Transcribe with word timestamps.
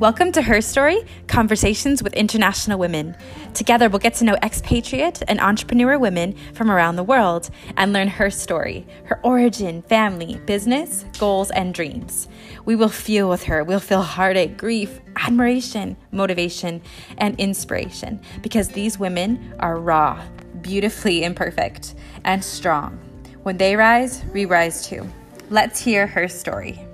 Welcome 0.00 0.32
to 0.32 0.40
Her 0.40 0.62
Story 0.62 1.02
Conversations 1.26 2.02
with 2.02 2.14
International 2.14 2.78
Women. 2.78 3.14
Together, 3.52 3.90
we'll 3.90 3.98
get 3.98 4.14
to 4.14 4.24
know 4.24 4.34
expatriate 4.42 5.22
and 5.28 5.38
entrepreneur 5.42 5.98
women 5.98 6.34
from 6.54 6.70
around 6.70 6.96
the 6.96 7.02
world 7.02 7.50
and 7.76 7.92
learn 7.92 8.08
her 8.08 8.30
story, 8.30 8.86
her 9.04 9.20
origin, 9.22 9.82
family, 9.82 10.40
business, 10.46 11.04
goals, 11.18 11.50
and 11.50 11.74
dreams. 11.74 12.28
We 12.64 12.76
will 12.76 12.88
feel 12.88 13.28
with 13.28 13.42
her. 13.42 13.62
We'll 13.62 13.78
feel 13.78 14.00
heartache, 14.00 14.56
grief, 14.56 15.02
admiration, 15.16 15.98
motivation, 16.12 16.80
and 17.18 17.38
inspiration 17.38 18.22
because 18.40 18.68
these 18.68 18.98
women 18.98 19.54
are 19.60 19.78
raw, 19.78 20.18
beautifully 20.62 21.24
imperfect, 21.24 21.94
and 22.24 22.42
strong. 22.42 22.98
When 23.42 23.58
they 23.58 23.76
rise, 23.76 24.24
we 24.32 24.46
rise 24.46 24.86
too. 24.86 25.06
Let's 25.50 25.78
hear 25.78 26.06
her 26.06 26.26
story. 26.26 26.86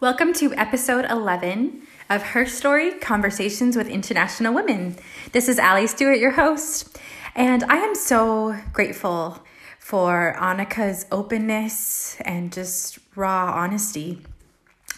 Welcome 0.00 0.32
to 0.32 0.54
episode 0.54 1.04
11 1.10 1.82
of 2.08 2.22
Her 2.22 2.46
Story 2.46 2.92
Conversations 2.92 3.76
with 3.76 3.86
International 3.86 4.54
Women. 4.54 4.96
This 5.32 5.46
is 5.46 5.58
Ali 5.58 5.86
Stewart, 5.86 6.18
your 6.18 6.30
host, 6.30 6.98
and 7.34 7.62
I 7.64 7.76
am 7.76 7.94
so 7.94 8.56
grateful 8.72 9.44
for 9.78 10.34
Annika's 10.38 11.04
openness 11.12 12.16
and 12.22 12.50
just 12.50 12.98
raw 13.14 13.52
honesty 13.52 14.22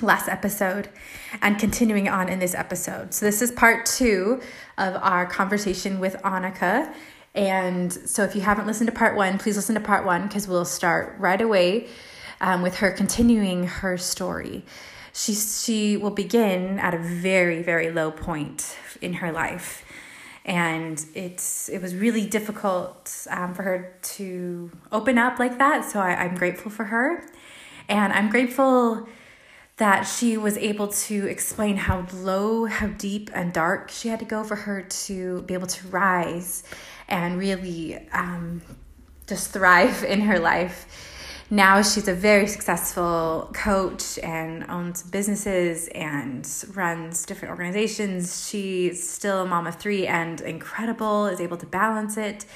last 0.01 0.29
episode 0.29 0.89
and 1.43 1.59
continuing 1.59 2.09
on 2.09 2.29
in 2.29 2.39
this 2.39 2.55
episode. 2.55 3.13
So, 3.13 3.27
this 3.27 3.43
is 3.43 3.51
part 3.51 3.85
two 3.87 4.41
of 4.79 4.95
our 5.03 5.27
conversation 5.27 5.99
with 5.99 6.15
Annika. 6.23 6.95
And 7.35 7.93
so, 7.93 8.23
if 8.23 8.37
you 8.37 8.43
haven't 8.43 8.69
listened 8.69 8.87
to 8.87 8.95
part 8.95 9.17
one, 9.17 9.39
please 9.39 9.57
listen 9.57 9.75
to 9.75 9.81
part 9.81 10.07
one 10.07 10.29
because 10.29 10.47
we'll 10.47 10.65
start 10.65 11.17
right 11.19 11.41
away 11.41 11.89
um, 12.41 12.63
with 12.63 12.77
her 12.77 12.93
continuing 12.93 13.67
her 13.67 13.99
story 13.99 14.65
she 15.13 15.35
she 15.35 15.97
will 15.97 16.11
begin 16.11 16.79
at 16.79 16.95
a 16.95 16.99
very 16.99 17.63
very 17.63 17.91
low 17.91 18.11
point 18.11 18.77
in 19.01 19.15
her 19.15 19.33
life. 19.33 19.85
And 20.45 21.05
it's 21.15 21.69
it 21.69 21.81
was 21.81 21.95
really 21.95 22.27
difficult 22.27 23.27
um, 23.31 23.55
for 23.55 23.63
her 23.63 23.97
to 24.03 24.71
open 24.91 25.19
up 25.19 25.39
like 25.39 25.59
that. 25.59 25.85
So 25.85 26.01
I, 26.01 26.15
i'm 26.25 26.35
grateful 26.35 26.71
for 26.71 26.85
her. 26.85 27.25
And 27.89 28.13
i'm 28.13 28.31
grateful 28.31 29.09
that 29.77 30.03
she 30.03 30.37
was 30.37 30.57
able 30.59 30.89
to 30.89 31.27
explain 31.27 31.77
how 31.77 32.07
low 32.15 32.67
how 32.67 32.87
deep 32.89 33.31
and 33.35 33.53
dark 33.53 33.91
she 33.91 34.09
had 34.09 34.19
to 34.21 34.25
go 34.25 34.45
for 34.45 34.55
her 34.55 34.83
to 34.83 35.43
be 35.43 35.55
able 35.55 35.67
to 35.67 35.89
rise 35.89 36.63
and 37.09 37.39
really 37.39 38.09
um, 38.13 38.63
just 39.27 39.51
thrive 39.51 40.05
in 40.05 40.21
her 40.21 40.39
life 40.39 41.12
now 41.53 41.83
she's 41.83 42.09
a 42.09 42.15
very 42.15 42.47
successful 42.47 43.51
coach 43.53 44.19
and 44.21 44.65
owns 44.71 45.03
businesses 45.03 45.87
and 45.89 46.49
runs 46.73 47.27
different 47.27 47.51
organizations. 47.51 48.49
She's 48.49 49.07
still 49.07 49.43
a 49.43 49.45
mom 49.45 49.67
of 49.67 49.75
three 49.75 50.07
and 50.07 50.41
incredible, 50.41 51.27
is 51.27 51.43
able 51.43 51.59
to 51.59 51.67
balance 51.67 52.17
it. 52.17 52.47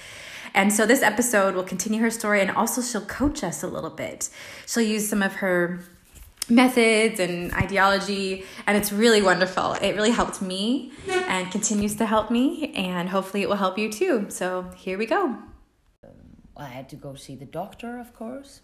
And 0.55 0.73
so 0.73 0.87
this 0.87 1.03
episode 1.03 1.55
will 1.55 1.63
continue 1.63 2.01
her 2.01 2.11
story 2.11 2.41
and 2.41 2.51
also 2.51 2.81
she'll 2.81 3.05
coach 3.05 3.45
us 3.45 3.63
a 3.63 3.67
little 3.67 3.91
bit. 3.91 4.31
She'll 4.67 4.83
use 4.83 5.07
some 5.07 5.23
of 5.23 5.35
her 5.35 5.81
methods 6.49 7.21
and 7.21 7.53
ideology 7.53 8.47
and 8.67 8.79
it's 8.79 8.93
really 8.93 9.21
wonderful. 9.21 9.75
It 9.75 9.95
really 9.95 10.13
helped 10.13 10.41
me 10.41 10.93
and 11.07 11.53
continues 11.53 11.97
to 11.97 12.07
help 12.07 12.31
me 12.31 12.73
and 12.75 13.11
hopefully 13.11 13.43
it 13.43 13.51
will 13.51 13.57
help 13.57 13.77
you 13.77 13.93
too. 13.93 14.31
So 14.31 14.71
here 14.75 14.97
we 14.97 15.05
go. 15.05 15.37
I 16.57 16.69
had 16.69 16.89
to 16.89 16.97
go 16.97 17.15
see 17.15 17.35
the 17.35 17.45
doctor, 17.45 17.99
of 18.01 18.15
course 18.15 18.63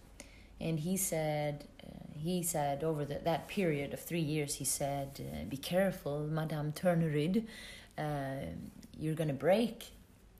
and 0.63 0.81
he 0.81 0.97
said 0.97 1.65
uh, 1.83 2.19
he 2.19 2.43
said 2.43 2.85
over 2.85 3.05
the, 3.05 3.19
that 3.25 3.49
period 3.49 3.93
of 3.93 4.01
three 4.01 4.21
years 4.21 4.55
he 4.55 4.65
said 4.65 5.21
uh, 5.21 5.45
be 5.49 5.57
careful 5.57 6.21
madame 6.21 6.73
turnerid 6.73 7.45
uh, 7.99 8.47
you're 8.99 9.15
gonna 9.15 9.33
break. 9.33 9.91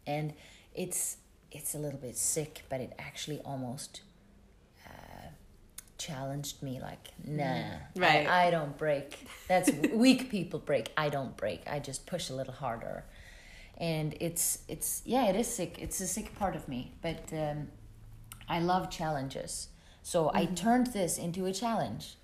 And 0.07 0.33
it's 0.75 1.19
it's 1.51 1.75
a 1.75 1.79
little 1.79 1.99
bit 1.99 2.17
sick 2.17 2.63
but 2.71 2.81
it 2.81 2.93
actually 2.99 3.41
almost 3.45 4.03
challenged 5.99 6.61
me 6.65 6.81
like 6.81 7.11
nah 7.25 7.45
mm, 7.45 7.79
right. 7.97 8.27
I, 8.27 8.49
I 8.49 8.51
don't 8.51 8.77
break. 8.77 9.25
That's 9.47 9.71
weak 9.93 10.31
people 10.31 10.59
break. 10.59 10.91
I 10.97 11.09
don't 11.09 11.37
break. 11.37 11.63
I 11.71 11.79
just 11.79 12.07
push 12.07 12.31
a 12.31 12.35
little 12.35 12.55
harder. 12.55 13.05
And 13.77 14.17
it's 14.19 14.59
it's 14.67 15.03
yeah 15.05 15.27
it 15.29 15.37
is 15.37 15.47
sick. 15.47 15.77
It's 15.79 16.01
a 16.01 16.09
sick 16.09 16.35
part 16.37 16.57
of 16.57 16.67
me. 16.69 16.93
But 17.03 17.33
um, 17.33 17.69
i 18.49 18.59
love 18.59 18.91
challenges 18.91 19.69
so 20.03 20.25
mm-hmm. 20.25 20.37
I 20.37 20.45
turned 20.47 20.89
this 20.89 21.19
into 21.19 21.47
a 21.47 21.53
challenge, 21.53 22.17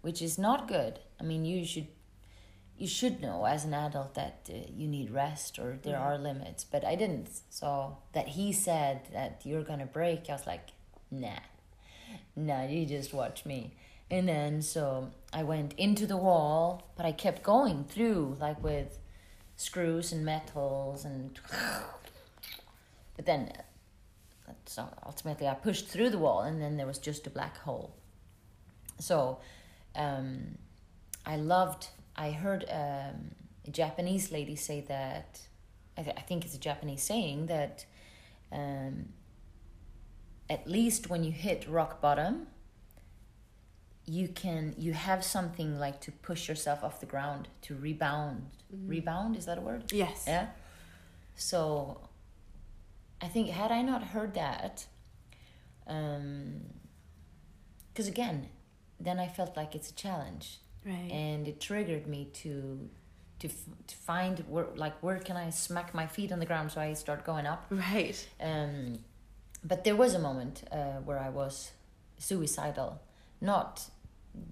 which 0.00 0.22
is 0.22 0.38
not 0.38 0.68
good. 0.68 1.00
I 1.20 1.24
mean, 1.24 1.44
you 1.44 1.64
should 1.64 1.88
you 2.76 2.88
should 2.88 3.20
know 3.20 3.44
as 3.44 3.64
an 3.64 3.72
adult 3.72 4.14
that 4.14 4.48
uh, 4.50 4.56
you 4.74 4.88
need 4.88 5.10
rest 5.10 5.60
or 5.60 5.78
there 5.82 5.96
are 5.96 6.18
limits, 6.18 6.64
but 6.64 6.84
I 6.84 6.96
didn't. 6.96 7.28
So 7.50 7.98
that 8.12 8.28
he 8.28 8.52
said 8.52 9.02
that 9.12 9.42
you're 9.44 9.62
gonna 9.62 9.86
break, 9.86 10.28
I 10.28 10.32
was 10.32 10.46
like, 10.46 10.70
nah, 11.10 11.38
nah, 12.34 12.64
you 12.64 12.84
just 12.86 13.14
watch 13.14 13.44
me. 13.44 13.74
And 14.10 14.28
then 14.28 14.60
so 14.62 15.10
I 15.32 15.44
went 15.44 15.72
into 15.74 16.06
the 16.06 16.16
wall, 16.16 16.90
but 16.96 17.06
I 17.06 17.12
kept 17.12 17.42
going 17.42 17.84
through 17.84 18.36
like 18.40 18.62
with 18.62 18.98
screws 19.56 20.12
and 20.12 20.24
metals 20.24 21.04
and. 21.04 21.38
But 23.16 23.26
then 23.26 23.52
so 24.66 24.88
ultimately 25.04 25.48
I 25.48 25.54
pushed 25.54 25.88
through 25.88 26.10
the 26.10 26.18
wall 26.18 26.40
and 26.42 26.60
then 26.60 26.76
there 26.76 26.86
was 26.86 26.98
just 26.98 27.26
a 27.26 27.30
black 27.30 27.58
hole. 27.58 27.94
So 28.98 29.40
um, 29.96 30.58
I 31.26 31.36
loved, 31.36 31.88
I 32.16 32.30
heard 32.30 32.64
um, 32.70 33.32
a 33.66 33.70
Japanese 33.70 34.30
lady 34.30 34.56
say 34.56 34.82
that, 34.88 35.40
I, 35.96 36.02
th- 36.02 36.16
I 36.16 36.20
think 36.20 36.44
it's 36.44 36.54
a 36.54 36.58
Japanese 36.58 37.02
saying 37.02 37.46
that 37.46 37.86
um, 38.52 39.06
at 40.48 40.66
least 40.66 41.08
when 41.08 41.24
you 41.24 41.32
hit 41.32 41.66
rock 41.68 42.00
bottom, 42.00 42.48
you 44.06 44.28
can 44.28 44.74
you 44.76 44.92
have 44.92 45.24
something 45.24 45.78
like 45.78 46.00
to 46.02 46.12
push 46.12 46.48
yourself 46.48 46.84
off 46.84 47.00
the 47.00 47.06
ground 47.06 47.48
to 47.62 47.74
rebound. 47.74 48.50
Mm-hmm. 48.74 48.88
rebound? 48.88 49.36
Is 49.36 49.46
that 49.46 49.56
a 49.56 49.60
word? 49.62 49.90
Yes. 49.92 50.24
Yeah? 50.26 50.48
So 51.36 52.00
I 53.24 53.28
think 53.28 53.48
had 53.48 53.72
I 53.72 53.80
not 53.82 54.02
heard 54.02 54.34
that, 54.34 54.86
because 55.86 56.06
um, 58.06 58.12
again, 58.14 58.48
then 59.00 59.18
I 59.18 59.28
felt 59.28 59.56
like 59.56 59.74
it's 59.74 59.90
a 59.90 59.94
challenge, 59.94 60.58
right? 60.84 61.10
And 61.10 61.48
it 61.48 61.60
triggered 61.60 62.06
me 62.06 62.28
to 62.42 62.88
to 63.38 63.48
to 63.48 63.96
find 63.96 64.40
where 64.48 64.66
like 64.76 65.02
where 65.02 65.18
can 65.18 65.36
I 65.36 65.50
smack 65.50 65.94
my 65.94 66.06
feet 66.06 66.32
on 66.32 66.38
the 66.38 66.46
ground 66.46 66.72
so 66.72 66.80
I 66.80 66.92
start 66.92 67.24
going 67.24 67.46
up, 67.46 67.64
right? 67.70 68.28
Um, 68.40 68.98
but 69.64 69.84
there 69.84 69.96
was 69.96 70.12
a 70.14 70.18
moment 70.18 70.64
uh, 70.70 70.98
where 71.06 71.18
I 71.18 71.30
was 71.30 71.72
suicidal, 72.18 73.00
not 73.40 73.88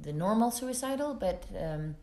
the 0.01 0.13
normal 0.13 0.51
suicidal, 0.51 1.13
but 1.13 1.45
um, 1.59 1.97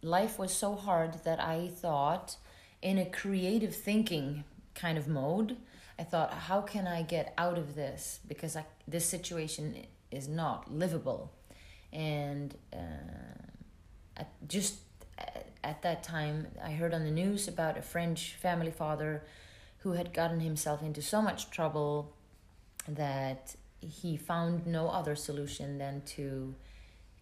life 0.00 0.38
was 0.38 0.52
so 0.54 0.74
hard 0.76 1.24
that 1.24 1.40
I 1.40 1.68
thought 1.68 2.36
in 2.80 2.98
a 2.98 3.04
creative 3.04 3.74
thinking 3.74 4.44
kind 4.74 4.96
of 4.96 5.08
mode 5.08 5.56
I 5.98 6.04
thought, 6.04 6.32
how 6.32 6.60
can 6.60 6.86
I 6.86 7.02
get 7.02 7.32
out 7.38 7.58
of 7.58 7.74
this? 7.74 8.20
Because 8.26 8.56
I, 8.56 8.64
this 8.86 9.06
situation 9.06 9.86
is 10.10 10.28
not 10.28 10.72
livable. 10.72 11.32
And 11.92 12.54
uh, 12.72 12.76
at 14.16 14.28
just 14.48 14.76
at 15.64 15.82
that 15.82 16.02
time, 16.02 16.48
I 16.62 16.72
heard 16.72 16.94
on 16.94 17.04
the 17.04 17.10
news 17.10 17.48
about 17.48 17.76
a 17.76 17.82
French 17.82 18.34
family 18.34 18.70
father 18.70 19.24
who 19.78 19.92
had 19.92 20.12
gotten 20.12 20.40
himself 20.40 20.82
into 20.82 21.02
so 21.02 21.22
much 21.22 21.50
trouble 21.50 22.12
that 22.88 23.56
he 23.80 24.16
found 24.16 24.66
no 24.66 24.88
other 24.88 25.16
solution 25.16 25.78
than 25.78 26.02
to 26.02 26.54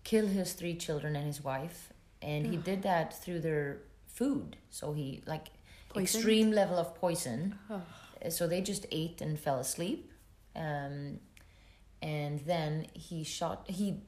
kill 0.03 0.26
his 0.26 0.53
three 0.53 0.75
children 0.75 1.17
and 1.17 1.26
his 1.26 1.43
wife. 1.43 1.93
And 2.21 2.47
he 2.47 2.56
did 2.56 2.82
that 2.82 3.23
through 3.23 3.41
their 3.41 3.79
food. 4.06 4.56
So 4.71 4.93
he, 4.93 5.23
like, 5.26 5.49
Extreme 5.96 6.52
level 6.52 6.79
of 6.79 6.94
poison. 6.94 7.58
Oh 7.70 7.82
so 8.31 8.46
they 8.46 8.61
just 8.61 8.87
ate 8.91 9.20
and 9.20 9.38
fell 9.38 9.58
asleep. 9.58 10.11
Um, 10.56 11.20
and 12.00 12.41
then 12.41 12.87
he 12.93 13.25
shot, 13.25 13.64
he 13.69 14.02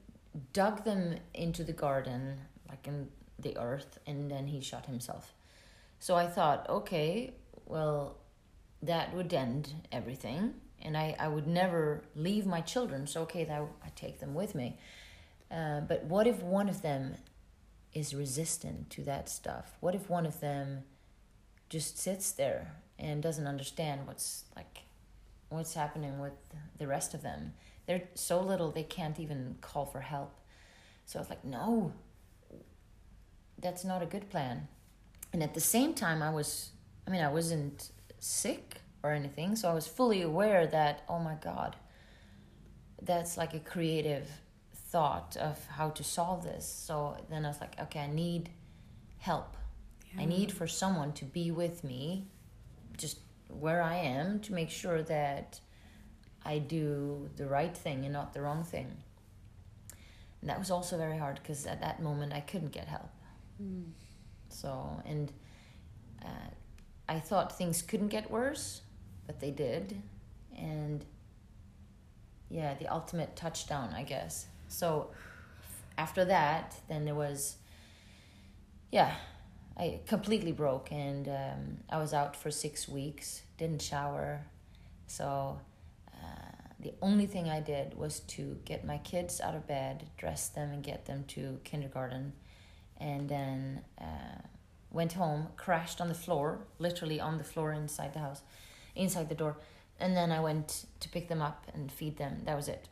dug 0.53 0.83
them 0.83 1.17
into 1.33 1.63
the 1.63 1.73
garden, 1.73 2.39
like 2.69 2.87
in 2.87 3.09
the 3.39 3.57
earth, 3.57 3.99
and 4.05 4.29
then 4.29 4.47
he 4.47 4.61
shot 4.61 4.85
himself. 4.85 5.33
So 5.99 6.15
I 6.15 6.27
thought, 6.27 6.69
okay, 6.69 7.33
well, 7.65 8.17
that 8.83 9.13
would 9.13 9.33
end 9.33 9.73
everything. 9.91 10.53
And 10.81 10.95
I, 10.95 11.15
I 11.19 11.27
would 11.27 11.47
never 11.47 12.03
leave 12.15 12.45
my 12.45 12.61
children. 12.61 13.07
So, 13.07 13.23
okay, 13.23 13.43
that, 13.45 13.61
I 13.83 13.89
take 13.95 14.19
them 14.19 14.35
with 14.35 14.53
me. 14.53 14.77
Uh, 15.49 15.81
but 15.81 16.03
what 16.03 16.27
if 16.27 16.43
one 16.43 16.69
of 16.69 16.83
them 16.83 17.15
is 17.93 18.13
resistant 18.13 18.91
to 18.91 19.03
that 19.03 19.27
stuff? 19.27 19.75
What 19.79 19.95
if 19.95 20.07
one 20.07 20.27
of 20.27 20.39
them 20.39 20.83
just 21.69 21.97
sits 21.99 22.31
there 22.31 22.73
and 22.99 23.21
doesn't 23.21 23.47
understand 23.47 24.07
what's 24.07 24.45
like 24.55 24.83
what's 25.49 25.73
happening 25.75 26.19
with 26.19 26.33
the 26.77 26.87
rest 26.87 27.13
of 27.13 27.21
them 27.21 27.53
they're 27.85 28.03
so 28.15 28.41
little 28.41 28.71
they 28.71 28.83
can't 28.83 29.19
even 29.19 29.55
call 29.61 29.85
for 29.85 30.01
help 30.01 30.33
So 31.05 31.19
I 31.19 31.21
was 31.21 31.29
like, 31.29 31.45
no, 31.45 31.93
that's 33.61 33.83
not 33.85 34.03
a 34.03 34.05
good 34.05 34.29
plan. 34.29 34.67
And 35.33 35.43
at 35.43 35.53
the 35.53 35.61
same 35.61 35.93
time, 35.93 36.21
I 36.21 36.29
was, 36.29 36.71
I 37.07 37.11
mean, 37.11 37.21
I 37.21 37.29
wasn't 37.31 37.91
sick 38.19 38.81
or 39.03 39.11
anything. 39.11 39.55
So 39.55 39.69
I 39.69 39.73
was 39.73 39.87
fully 39.87 40.21
aware 40.21 40.67
that, 40.67 41.03
oh 41.09 41.19
my 41.19 41.35
God, 41.35 41.75
that's 43.01 43.37
like 43.37 43.53
a 43.53 43.59
creative 43.59 44.27
thought 44.75 45.37
of 45.37 45.65
how 45.67 45.89
to 45.91 46.03
solve 46.03 46.43
this. 46.43 46.67
So 46.67 47.17
then 47.29 47.45
I 47.45 47.49
was 47.49 47.61
like, 47.61 47.79
okay, 47.81 48.01
I 48.01 48.07
need 48.07 48.49
help. 49.19 49.56
I 50.17 50.25
need 50.25 50.51
for 50.51 50.67
someone 50.67 51.13
to 51.13 51.25
be 51.25 51.51
with 51.51 51.83
me 51.83 52.27
just 52.97 53.19
where 53.49 53.81
I 53.81 53.95
am 53.97 54.39
to 54.41 54.53
make 54.53 54.69
sure 54.69 55.03
that 55.03 55.59
I 56.43 56.59
do 56.59 57.29
the 57.35 57.45
right 57.45 57.75
thing 57.75 58.03
and 58.03 58.13
not 58.13 58.33
the 58.33 58.41
wrong 58.41 58.63
thing. 58.63 58.95
And 60.41 60.49
that 60.49 60.59
was 60.59 60.71
also 60.71 60.97
very 60.97 61.17
hard 61.17 61.39
because 61.41 61.65
at 61.65 61.81
that 61.81 62.01
moment 62.01 62.33
I 62.33 62.39
couldn't 62.39 62.71
get 62.71 62.87
help. 62.87 63.09
Mm. 63.61 63.91
So, 64.49 65.01
and 65.05 65.31
uh, 66.23 66.49
I 67.09 67.19
thought 67.19 67.57
things 67.57 67.81
couldn't 67.81 68.09
get 68.09 68.29
worse, 68.31 68.81
but 69.25 69.39
they 69.39 69.51
did. 69.51 70.01
And 70.57 71.05
yeah, 72.49 72.73
the 72.75 72.87
ultimate 72.87 73.35
touchdown, 73.35 73.93
I 73.95 74.03
guess. 74.03 74.47
So 74.67 75.11
after 75.97 76.25
that, 76.25 76.75
then 76.87 77.05
there 77.05 77.15
was, 77.15 77.57
yeah, 78.91 79.15
I 79.77 79.99
completely 80.07 80.51
broke 80.51 80.91
and 80.91 81.27
um, 81.27 81.77
I 81.89 81.99
was 81.99 82.13
out 82.13 82.35
for 82.35 82.49
six 82.49 82.87
weeks, 82.87 83.43
didn't 83.57 83.81
shower. 83.81 84.41
So 85.05 85.59
uh, 86.11 86.51
the 86.79 86.93
only 87.01 87.27
thing 87.27 87.47
I 87.47 87.59
did 87.59 87.95
was 87.95 88.21
to 88.21 88.57
get 88.65 88.83
my 88.85 88.97
kids 88.97 89.39
out 89.39 89.53
of 89.53 89.67
bed, 89.67 90.09
dress 90.17 90.49
them, 90.49 90.71
and 90.71 90.83
get 90.83 91.05
them 91.05 91.25
to 91.29 91.59
kindergarten. 91.63 92.33
And 92.99 93.29
then 93.29 93.81
uh, 94.01 94.41
went 94.91 95.13
home, 95.13 95.49
crashed 95.57 96.01
on 96.01 96.07
the 96.07 96.15
floor, 96.15 96.61
literally 96.79 97.19
on 97.19 97.37
the 97.37 97.43
floor 97.43 97.71
inside 97.71 98.13
the 98.13 98.19
house, 98.19 98.41
inside 98.95 99.29
the 99.29 99.35
door. 99.35 99.57
And 99.99 100.17
then 100.17 100.31
I 100.31 100.39
went 100.39 100.85
to 101.01 101.09
pick 101.09 101.27
them 101.27 101.41
up 101.41 101.67
and 101.73 101.91
feed 101.91 102.17
them. 102.17 102.41
That 102.45 102.55
was 102.55 102.67
it. 102.67 102.87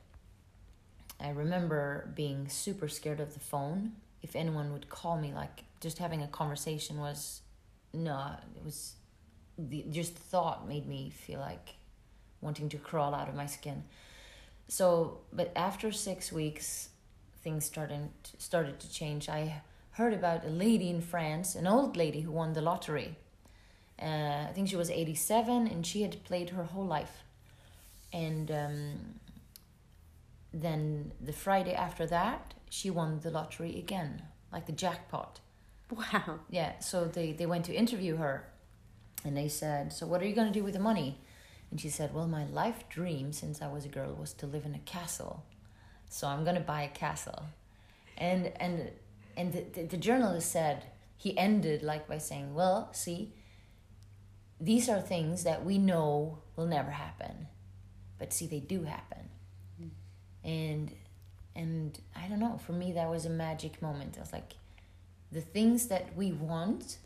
I 1.20 1.30
remember 1.30 2.12
being 2.16 2.48
super 2.48 2.88
scared 2.88 3.20
of 3.20 3.34
the 3.34 3.40
phone. 3.40 3.94
If 4.25 4.36
anyone 4.36 4.68
would 4.74 4.88
call 4.89 5.18
me, 5.25 5.31
like 5.44 5.56
just 5.86 5.98
having 6.06 6.22
a 6.24 6.27
conversation 6.42 6.95
was 7.07 7.42
no, 7.94 8.18
it 8.57 8.63
was 8.69 8.77
the 9.69 9.86
just 10.00 10.16
thought 10.31 10.68
made 10.68 10.88
me 10.88 11.01
feel 11.25 11.39
like 11.39 11.68
wanting 12.42 12.68
to 12.69 12.77
crawl 12.89 13.13
out 13.19 13.30
of 13.30 13.36
my 13.36 13.45
skin. 13.57 13.83
So, 14.68 14.86
but 15.31 15.50
after 15.56 15.92
six 15.92 16.31
weeks, 16.42 16.89
things 17.44 17.66
started 17.66 18.10
started 18.50 18.75
to 18.80 18.88
change. 19.00 19.30
I 19.30 19.62
heard 20.00 20.13
about 20.22 20.39
a 20.44 20.54
lady 20.66 20.89
in 20.89 21.01
France, 21.01 21.48
an 21.62 21.68
old 21.68 21.95
lady 21.95 22.22
who 22.22 22.31
won 22.31 22.54
the 22.54 22.62
lottery. 22.62 23.12
Uh, 24.01 24.50
I 24.50 24.51
think 24.54 24.69
she 24.69 24.80
was 24.83 24.89
eighty 24.89 25.16
seven, 25.31 25.60
and 25.68 25.86
she 25.86 26.01
had 26.01 26.24
played 26.30 26.50
her 26.50 26.63
whole 26.63 26.89
life. 26.98 27.16
And 28.12 28.50
um, 28.50 28.80
then 30.63 31.12
the 31.27 31.33
Friday 31.33 31.75
after 31.75 32.06
that, 32.07 32.56
she 32.75 32.89
won 32.89 33.22
the 33.22 33.31
lottery 33.31 33.80
again, 33.80 34.22
like 34.51 34.66
the 34.66 34.74
jackpot. 34.74 35.39
Wow. 35.89 36.42
Yeah, 36.50 36.80
so 36.80 37.06
they, 37.06 37.31
they 37.31 37.45
went 37.45 37.63
to 37.66 37.74
interview 37.74 38.18
her 38.18 38.50
and 39.24 39.38
they 39.38 39.48
said, 39.48 39.94
So 39.94 40.06
what 40.06 40.22
are 40.22 40.25
you 40.25 40.36
going 40.36 40.51
to 40.51 40.60
do 40.60 40.63
with 40.63 40.74
the 40.74 40.80
money? 40.80 41.22
And 41.72 41.80
she 41.80 41.88
said, 41.88 42.13
Well, 42.13 42.27
my 42.27 42.45
life 42.45 42.89
dream 42.89 43.31
since 43.31 43.62
I 43.62 43.72
was 43.72 43.86
a 43.86 43.88
girl 43.88 44.13
was 44.13 44.33
to 44.33 44.45
live 44.45 44.66
in 44.66 44.75
a 44.75 44.80
castle. 44.80 45.45
So 46.10 46.27
I'm 46.27 46.44
going 46.44 46.57
to 46.57 46.62
buy 46.62 46.81
a 46.81 46.89
castle. 46.89 47.45
And, 48.18 48.51
and, 48.60 48.92
and 49.38 49.54
the, 49.54 49.62
the, 49.62 49.83
the 49.88 49.98
journalist 49.98 50.51
said, 50.51 50.83
he 51.16 51.38
ended 51.38 51.81
like 51.81 52.10
by 52.10 52.18
saying, 52.18 52.54
Well, 52.54 52.89
see, 52.92 53.31
these 54.60 54.89
are 54.89 55.00
things 55.00 55.45
that 55.45 55.63
we 55.63 55.77
know 55.77 56.39
will 56.57 56.68
never 56.68 56.92
happen. 56.92 57.48
But 58.19 58.33
see, 58.33 58.48
they 58.48 58.60
do 58.60 58.83
happen. 58.83 59.30
Hmm. 59.77 59.88
And 60.44 60.92
and 61.56 61.98
I 62.16 62.28
don't 62.28 62.40
know, 62.40 62.60
for 62.66 62.74
me 62.74 62.92
that 62.94 63.10
was 63.10 63.25
a 63.25 63.30
magic 63.30 63.81
moment. 63.81 64.16
I 64.18 64.22
was 64.22 64.34
like, 64.34 64.54
the 65.31 65.42
things 65.42 65.88
that 65.88 66.16
we 66.16 66.31
want, 66.31 66.98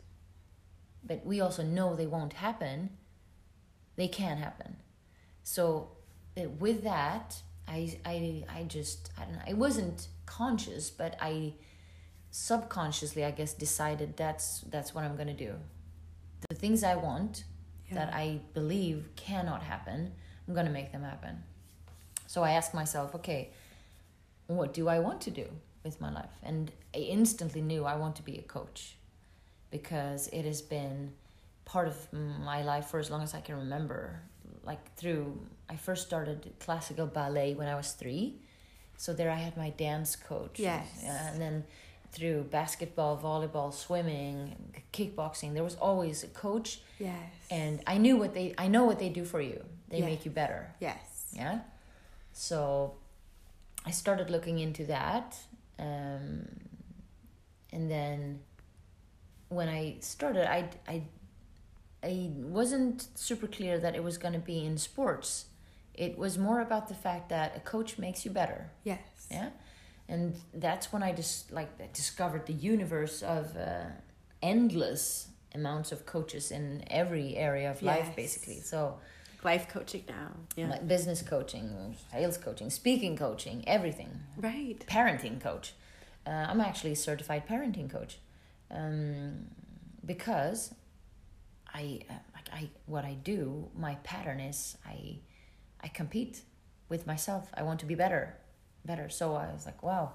but 1.04 1.26
we 1.26 1.40
also 1.42 1.64
know 1.64 1.96
they 1.96 2.08
won't 2.08 2.34
happen, 2.34 2.90
they 3.96 4.08
can 4.08 4.38
happen. 4.38 4.78
So 5.44 5.92
uh, 6.38 6.50
with 6.60 6.84
that, 6.84 7.42
I 7.68 7.98
I 8.06 8.44
I 8.50 8.64
just 8.64 9.10
I 9.18 9.24
don't 9.26 9.34
know. 9.34 9.42
I 9.48 9.54
wasn't 9.54 10.08
conscious, 10.26 10.90
but 10.90 11.16
I 11.22 11.54
subconsciously, 12.32 13.24
I 13.26 13.32
guess, 13.32 13.54
decided 13.54 14.16
that's 14.18 14.62
that's 14.70 14.94
what 14.94 15.04
I'm 15.04 15.16
gonna 15.16 15.34
do. 15.34 15.56
The 16.50 16.56
things 16.56 16.84
I 16.84 16.96
want 16.96 17.44
Yeah. 17.88 17.96
that 18.06 18.14
I 18.14 18.40
believe 18.54 19.10
cannot 19.16 19.64
happen, 19.64 20.14
I'm 20.48 20.54
gonna 20.54 20.70
make 20.70 20.92
them 20.92 21.04
happen. 21.04 21.44
So 22.28 22.44
I 22.44 22.52
asked 22.52 22.74
myself, 22.76 23.16
okay, 23.16 23.52
what 24.58 24.74
do 24.74 24.88
I 24.88 25.00
want 25.00 25.22
to 25.22 25.32
do 25.32 25.46
with 25.84 26.02
my 26.02 26.12
life? 26.12 26.30
And 26.44 26.72
I 26.96 27.00
instantly 27.00 27.62
knew 27.62 27.86
I 27.86 27.96
want 27.96 28.16
to 28.18 28.24
be 28.24 28.38
a 28.38 28.42
coach 28.42 28.96
because 29.72 30.28
it 30.30 30.44
has 30.46 30.62
been 30.62 31.14
part 31.66 31.88
of 31.88 31.96
my 32.12 32.64
life 32.64 32.88
for 32.88 33.00
as 33.00 33.10
long 33.12 33.22
as 33.22 33.34
I 33.36 33.42
can 33.42 33.56
remember. 33.58 34.22
Like 34.64 34.96
through, 34.96 35.40
I 35.70 35.76
first 35.76 36.06
started 36.08 36.52
classical 36.60 37.06
ballet 37.06 37.54
when 37.54 37.68
I 37.68 37.76
was 37.76 37.92
three. 37.92 38.36
So 38.98 39.14
there 39.14 39.30
I 39.32 39.36
had 39.36 39.56
my 39.56 39.70
dance 39.70 40.16
coach. 40.16 40.60
Yes. 40.60 40.88
And 41.06 41.40
then 41.40 41.64
through 42.12 42.44
basketball, 42.46 43.18
volleyball, 43.18 43.72
swimming, 43.74 44.56
kickboxing, 44.92 45.54
there 45.54 45.64
was 45.64 45.76
always 45.76 46.24
a 46.24 46.28
coach. 46.28 46.82
Yes. 46.98 47.16
And 47.52 47.82
I 47.86 47.98
knew 47.98 48.18
what 48.18 48.34
they, 48.34 48.56
I 48.58 48.68
know 48.68 48.84
what 48.86 48.98
they 49.00 49.10
do 49.10 49.24
for 49.26 49.40
you. 49.40 49.64
They 49.90 50.00
Yeah. 50.00 50.06
make 50.06 50.26
you 50.26 50.32
better. 50.32 50.74
yes. 50.80 50.98
Yeah. 51.34 51.60
So 52.34 52.96
I 53.90 53.92
started 53.92 54.30
looking 54.30 54.60
into 54.60 54.86
that. 54.86 55.36
Um, 55.80 56.48
and 57.74 57.90
then 57.90 58.40
when 59.48 59.68
I 59.68 59.98
started, 60.02 60.46
I, 60.48 60.70
I, 60.88 61.02
I 62.04 62.30
wasn't 62.36 63.08
super 63.16 63.48
clear 63.48 63.80
that 63.80 63.96
it 63.96 64.04
was 64.04 64.20
going 64.20 64.36
to 64.36 64.46
be 64.54 64.64
in 64.64 64.78
sports. 64.78 65.46
It 65.96 66.20
was 66.20 66.38
more 66.38 66.62
about 66.62 66.88
the 66.88 66.94
fact 66.94 67.30
that 67.30 67.58
a 67.58 67.62
coach 67.62 67.98
makes 67.98 68.26
you 68.26 68.30
better. 68.30 68.70
Yes. 68.84 69.00
Yeah. 69.32 69.50
And 70.08 70.36
that's 70.54 70.94
when 70.94 71.02
I 71.02 71.12
just 71.12 71.52
like 71.52 71.92
discovered 71.92 72.46
the 72.46 72.54
universe 72.54 73.24
of 73.24 73.58
uh, 73.58 73.86
endless 74.44 75.30
amounts 75.56 75.92
of 75.92 76.06
coaches 76.06 76.52
in 76.52 76.84
every 76.92 77.36
area 77.36 77.72
of 77.72 77.82
life, 77.82 78.16
basically. 78.16 78.60
So, 78.62 79.00
Life 79.44 79.70
coaching 79.70 80.04
now. 80.08 80.32
Yeah. 80.56 80.70
like 80.70 80.88
business 80.88 81.22
coaching, 81.22 81.96
sales 82.12 82.38
coaching, 82.38 82.70
speaking 82.70 83.16
coaching, 83.16 83.64
everything, 83.68 84.22
right. 84.38 84.84
parenting 84.88 85.40
coach. 85.40 85.74
Uh, 86.28 86.32
I'm 86.32 86.60
actually 86.60 86.92
a 86.92 86.96
certified 86.96 87.48
parenting 87.48 87.90
coach 87.90 88.20
um, 88.70 89.46
because 90.06 90.74
I 91.74 92.02
uh, 92.10 92.14
like 92.34 92.50
I 92.52 92.70
what 92.86 93.06
I 93.06 93.14
do. 93.14 93.70
My 93.78 93.96
pattern 94.04 94.40
is 94.40 94.78
I 94.86 95.20
I 95.82 95.88
compete 95.88 96.42
with 96.90 97.08
myself. 97.08 97.50
I 97.54 97.64
want 97.64 97.80
to 97.80 97.86
be 97.86 97.96
better, 97.96 98.36
better. 98.84 99.10
So 99.10 99.36
I 99.36 99.52
was 99.54 99.66
like, 99.66 99.82
wow, 99.82 100.14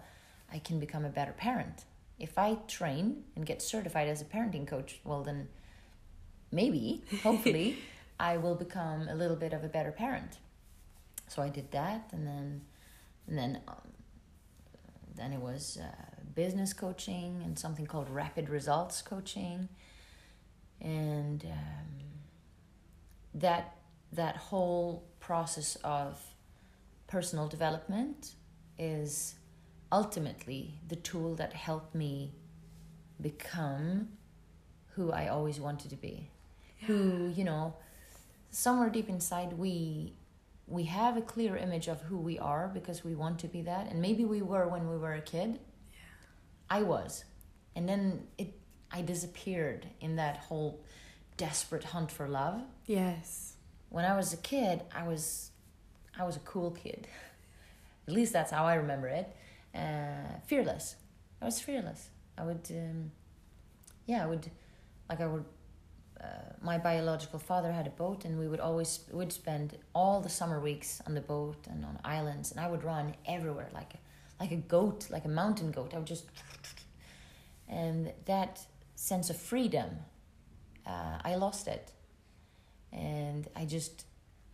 I 0.53 0.59
can 0.59 0.79
become 0.79 1.05
a 1.05 1.09
better 1.11 1.33
parent 1.33 1.85
if 2.19 2.39
I 2.39 2.57
train 2.69 3.25
and 3.35 3.45
get 3.47 3.63
certified 3.63 4.09
as 4.09 4.21
a 4.21 4.25
parenting 4.25 4.67
coach. 4.67 5.01
Well, 5.05 5.23
then 5.23 5.49
maybe, 6.51 7.03
hopefully, 7.23 7.79
I 8.19 8.37
will 8.37 8.55
become 8.55 9.09
a 9.09 9.15
little 9.15 9.37
bit 9.37 9.53
of 9.53 9.65
a 9.65 9.69
better 9.69 9.93
parent. 9.93 10.39
So 11.29 11.43
I 11.43 11.49
did 11.49 11.71
that, 11.73 12.11
and 12.13 12.27
then, 12.27 12.63
and 13.27 13.39
then, 13.39 13.61
um, 13.67 13.75
then 15.17 15.33
it 15.33 15.41
was 15.41 15.79
uh, 15.81 15.87
business 16.35 16.73
coaching 16.73 17.41
and 17.45 17.59
something 17.59 17.87
called 17.87 18.11
rapid 18.11 18.49
results 18.49 19.03
coaching, 19.03 19.69
and 20.81 21.45
um, 21.45 22.05
that 23.35 23.77
that 24.13 24.37
whole 24.37 25.05
process 25.19 25.77
of 25.83 26.21
personal 27.07 27.49
development 27.49 28.35
is 28.79 29.35
ultimately 29.91 30.75
the 30.89 30.97
tool 30.97 31.35
that 31.35 31.53
helped 31.53 31.95
me 31.95 32.33
become 33.21 34.09
who 34.95 35.11
I 35.11 35.29
always 35.29 35.59
wanted 35.59 35.91
to 35.91 35.97
be. 35.97 36.31
Who, 36.87 37.33
you 37.35 37.45
know, 37.45 37.75
somewhere 38.55 38.89
deep 38.91 39.09
inside 39.09 39.53
we 39.55 40.13
we 40.67 40.85
have 40.85 41.17
a 41.17 41.21
clear 41.23 41.57
image 41.57 41.89
of 41.89 42.01
who 42.03 42.17
we 42.17 42.39
are 42.39 42.71
because 42.73 43.05
we 43.05 43.15
want 43.15 43.39
to 43.41 43.49
be 43.49 43.63
that 43.63 43.91
and 43.91 44.01
maybe 44.01 44.25
we 44.25 44.41
were 44.41 44.67
when 44.69 44.89
we 44.89 44.97
were 44.97 45.13
a 45.15 45.21
kid. 45.21 45.51
yeah. 45.93 46.79
I 46.79 46.83
was. 46.83 47.25
And 47.77 47.89
then 47.89 48.03
it 48.39 48.51
I 48.91 49.03
disappeared 49.03 49.87
in 50.01 50.17
that 50.17 50.37
whole 50.47 50.81
desperate 51.37 51.85
hunt 51.85 52.11
for 52.13 52.27
love 52.29 52.61
Yes. 52.87 53.57
when 53.91 54.05
I 54.05 54.15
was 54.17 54.33
a 54.33 54.37
kid, 54.53 54.83
I 54.95 55.07
was 55.09 55.51
I 56.19 56.23
was 56.25 56.37
a 56.37 56.45
cool 56.53 56.71
kid. 56.71 57.09
At 58.09 58.15
least 58.15 58.33
that's 58.33 58.53
how 58.53 58.65
I 58.65 58.75
remember 58.75 59.09
it. 59.09 59.27
uh, 59.75 60.39
fearless. 60.47 60.97
I 61.43 61.45
was 61.47 61.59
fearless. 61.61 62.09
I 62.39 62.43
would, 62.45 62.67
um, 62.71 63.11
yeah, 64.07 64.23
I 64.25 64.27
would, 64.27 64.47
like 65.11 65.21
I 65.21 65.27
would. 65.27 65.45
Uh, 66.25 66.29
my 66.63 66.79
biological 66.79 67.39
father 67.39 67.71
had 67.73 67.87
a 67.87 67.91
boat, 67.91 68.25
and 68.25 68.39
we 68.39 68.49
would 68.49 68.61
always 68.61 69.01
would 69.13 69.33
spend 69.33 69.77
all 69.95 70.21
the 70.21 70.29
summer 70.29 70.61
weeks 70.61 71.03
on 71.07 71.15
the 71.15 71.21
boat 71.21 71.67
and 71.71 71.85
on 71.85 71.99
islands, 72.05 72.51
and 72.51 72.61
I 72.61 72.69
would 72.69 72.85
run 72.85 73.15
everywhere 73.27 73.69
like 73.75 73.95
a, 73.95 73.99
like 74.43 74.53
a 74.53 74.57
goat, 74.57 75.11
like 75.11 75.25
a 75.25 75.29
mountain 75.29 75.71
goat. 75.71 75.93
I 75.95 75.99
would 75.99 76.07
just, 76.07 76.25
and 77.69 78.13
that 78.25 78.61
sense 78.95 79.29
of 79.29 79.37
freedom, 79.37 79.91
uh, 80.87 81.19
I 81.23 81.35
lost 81.35 81.69
it, 81.69 81.93
and 82.93 83.47
I 83.55 83.67
just, 83.67 84.07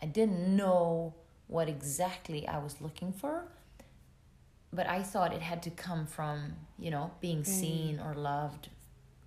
I 0.03 0.07
didn't 0.07 0.57
know 0.57 1.15
what 1.47 1.69
exactly 1.69 2.49
I 2.49 2.59
was 2.59 2.81
looking 2.81 3.13
for 3.13 3.45
but 4.73 4.87
I 4.87 5.03
thought 5.03 5.33
it 5.33 5.43
had 5.43 5.63
to 5.65 5.71
come 5.71 6.07
from, 6.07 6.55
you 6.79 6.91
know, 6.91 7.11
being 7.21 7.45
seen 7.45 8.01
or 8.01 8.15
loved 8.15 8.69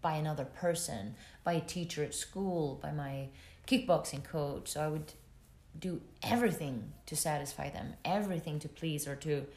by 0.03 0.13
another 0.13 0.45
person, 0.45 1.15
by 1.43 1.53
a 1.53 1.61
teacher 1.61 2.03
at 2.03 2.13
school, 2.13 2.79
by 2.83 2.91
my 2.91 3.29
kickboxing 3.65 4.23
coach. 4.23 4.67
So 4.67 4.81
I 4.81 4.87
would 4.87 5.13
do 5.79 6.01
everything 6.21 6.93
to 7.07 7.15
satisfy 7.15 7.71
them, 7.71 7.95
everything 8.05 8.59
to 8.59 8.69
please 8.69 9.07
or 9.07 9.15
to, 9.15 9.47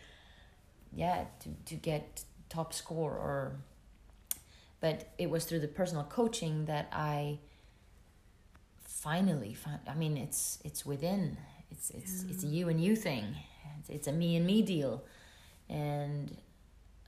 yeah, 0.95 1.25
to, 1.41 1.51
to 1.67 1.75
get 1.75 2.25
top 2.49 2.73
score 2.73 3.13
or. 3.13 3.57
But 4.81 5.13
it 5.19 5.29
was 5.29 5.45
through 5.45 5.61
the 5.61 5.69
personal 5.69 6.05
coaching 6.05 6.67
that 6.67 6.89
I 6.91 7.41
finally 8.85 9.53
found. 9.53 9.81
I 9.87 9.95
mean, 9.95 10.17
it's 10.17 10.59
it's 10.65 10.87
within. 10.87 11.37
It's 11.71 11.91
it's 11.91 12.25
it's 12.31 12.45
a 12.45 12.47
you 12.47 12.69
and 12.69 12.83
you 12.83 12.95
thing. 12.95 13.25
It's, 13.81 13.89
it's 13.89 14.07
a 14.07 14.13
me 14.13 14.37
and 14.37 14.47
me 14.47 14.63
deal 14.63 15.03
and 15.69 16.37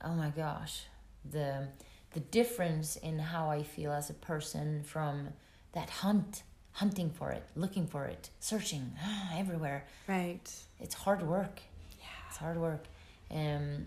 oh 0.03 0.13
my 0.13 0.29
gosh 0.29 0.83
the 1.29 1.67
the 2.11 2.19
difference 2.19 2.95
in 2.95 3.19
how 3.19 3.49
i 3.49 3.61
feel 3.63 3.91
as 3.91 4.09
a 4.09 4.13
person 4.13 4.83
from 4.83 5.29
that 5.73 5.89
hunt 5.89 6.43
hunting 6.73 7.09
for 7.09 7.31
it 7.31 7.43
looking 7.55 7.85
for 7.87 8.05
it 8.05 8.29
searching 8.39 8.91
everywhere 9.35 9.85
Right. 10.07 10.49
it's 10.79 10.95
hard 10.95 11.21
work 11.23 11.59
Yeah. 11.99 12.05
it's 12.27 12.37
hard 12.37 12.57
work 12.57 12.85
um 13.31 13.85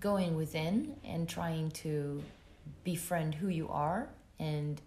going 0.00 0.36
within 0.36 0.96
and 1.04 1.28
trying 1.28 1.70
to 1.70 2.22
befriend 2.84 3.34
who 3.34 3.48
you 3.48 3.68
are 3.68 4.08
and 4.38 4.80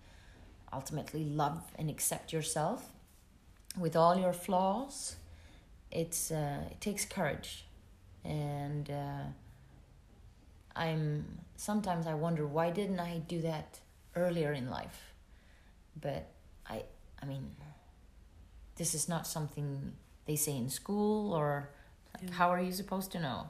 ultimately 0.74 1.24
love 1.24 1.62
and 1.78 1.90
accept 1.90 2.34
yourself 2.34 2.90
with 3.78 3.96
all 3.96 4.18
your 4.18 4.34
flaws 4.34 5.16
it's 5.92 6.32
uh, 6.32 6.62
it 6.72 6.82
takes 6.82 7.06
courage 7.06 7.66
and 8.24 8.90
uh, 8.90 9.24
i'm 10.76 11.40
sometimes 11.56 12.06
i 12.08 12.14
wonder 12.14 12.46
why 12.46 12.70
didn't 12.70 13.00
i 13.00 13.18
do 13.28 13.42
that 13.42 13.80
earlier 14.16 14.52
in 14.54 14.70
life? 14.70 15.14
But 16.00 16.28
i 16.68 16.84
i 17.22 17.26
mean 17.26 17.52
this 18.76 18.94
is 18.94 19.08
not 19.08 19.26
something 19.28 19.94
they 20.26 20.36
say 20.36 20.56
in 20.58 20.70
school 20.70 21.34
or 21.34 21.70
Yeah. 22.22 22.32
how 22.32 22.50
are 22.50 22.62
you 22.62 22.72
supposed 22.72 23.12
to 23.12 23.20
know? 23.20 23.50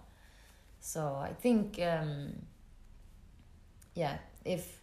So 0.79 1.15
i 1.29 1.33
think 1.33 1.79
um, 1.79 2.33
yeah 3.95 4.17
if 4.43 4.79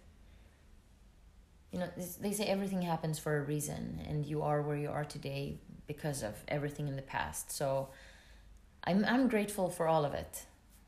you 1.71 1.79
know 1.79 1.89
they 2.21 2.33
say 2.33 2.45
everything 2.47 2.83
happens 2.83 3.19
for 3.19 3.37
a 3.39 3.43
reason 3.43 4.01
and 4.09 4.27
you 4.27 4.43
are 4.43 4.61
where 4.63 4.77
you 4.77 4.91
are 4.91 5.05
today 5.05 5.59
because 5.87 6.23
of 6.23 6.35
everything 6.49 6.87
in 6.89 6.97
the 6.97 7.03
past. 7.03 7.51
So 7.53 7.89
i'm 8.85 9.05
i'm 9.05 9.29
grateful 9.29 9.69
for 9.71 9.87
all 9.89 10.05
of 10.05 10.15
it 10.15 10.45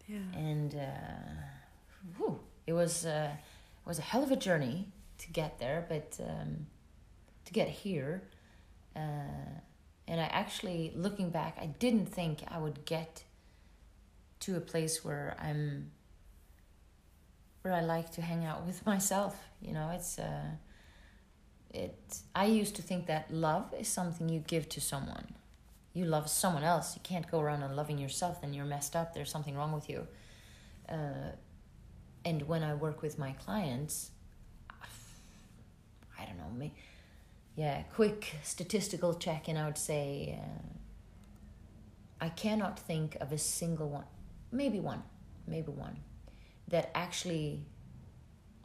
Yeah. 0.08 0.18
and 0.34 0.74
uh, 0.74 1.42
whew, 2.16 2.38
it 2.66 2.72
was 2.72 3.06
uh, 3.06 3.30
it 3.32 3.88
was 3.88 3.98
a 3.98 4.02
hell 4.02 4.22
of 4.22 4.30
a 4.30 4.36
journey 4.36 4.88
to 5.18 5.30
get 5.32 5.58
there, 5.58 5.86
but 5.88 6.18
um, 6.20 6.66
to 7.44 7.52
get 7.52 7.68
here, 7.68 8.22
uh, 8.96 9.00
and 10.06 10.20
I 10.20 10.24
actually 10.24 10.92
looking 10.94 11.30
back, 11.30 11.56
I 11.60 11.66
didn't 11.66 12.06
think 12.06 12.40
I 12.48 12.58
would 12.58 12.84
get 12.84 13.24
to 14.40 14.56
a 14.56 14.60
place 14.60 15.04
where 15.04 15.36
I'm 15.40 15.90
where 17.62 17.72
I 17.72 17.80
like 17.80 18.10
to 18.12 18.22
hang 18.22 18.44
out 18.44 18.66
with 18.66 18.84
myself. 18.92 19.36
You 19.62 19.72
know, 19.72 19.90
it's 19.94 20.18
uh, 20.18 20.50
it. 21.72 22.18
I 22.34 22.44
used 22.46 22.76
to 22.76 22.82
think 22.82 23.06
that 23.06 23.32
love 23.32 23.72
is 23.78 23.88
something 23.88 24.28
you 24.28 24.40
give 24.40 24.68
to 24.70 24.80
someone. 24.80 25.34
You 25.94 26.04
love 26.04 26.28
someone 26.28 26.64
else. 26.64 26.94
You 26.96 27.00
can't 27.02 27.30
go 27.30 27.40
around 27.40 27.62
and 27.62 27.74
loving 27.76 27.98
yourself. 27.98 28.40
Then 28.42 28.52
you're 28.52 28.64
messed 28.66 28.94
up. 28.94 29.14
There's 29.14 29.30
something 29.30 29.56
wrong 29.56 29.72
with 29.72 29.88
you. 29.88 30.06
Uh, 30.88 31.32
and 32.24 32.42
when 32.42 32.62
I 32.62 32.74
work 32.74 33.00
with 33.00 33.18
my 33.18 33.32
clients, 33.32 34.10
I 36.18 36.24
don't 36.26 36.36
know, 36.38 36.50
me, 36.56 36.74
yeah, 37.56 37.82
quick 37.94 38.34
statistical 38.42 39.14
check, 39.14 39.48
and 39.48 39.58
I 39.58 39.66
would 39.66 39.78
say 39.78 40.38
uh, 40.40 40.62
I 42.20 42.28
cannot 42.30 42.78
think 42.78 43.16
of 43.20 43.32
a 43.32 43.38
single 43.38 43.88
one, 43.88 44.04
maybe 44.50 44.80
one, 44.80 45.02
maybe 45.46 45.70
one, 45.70 45.98
that 46.68 46.90
actually 46.94 47.66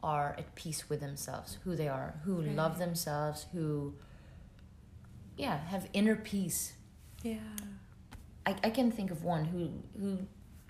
are 0.02 0.34
at 0.38 0.54
peace 0.54 0.88
with 0.88 1.00
themselves, 1.00 1.58
who 1.64 1.76
they 1.76 1.88
are, 1.88 2.20
who 2.24 2.36
Right. 2.42 2.56
love 2.56 2.78
themselves, 2.78 3.46
who, 3.52 3.94
yeah, 5.36 5.58
have 5.66 5.88
inner 5.92 6.16
peace. 6.16 6.72
Yeah. 7.22 7.38
I, 8.46 8.56
I 8.64 8.70
can 8.70 8.90
think 8.90 9.10
of 9.10 9.24
one 9.24 9.44
who 9.44 9.70
who 9.98 10.18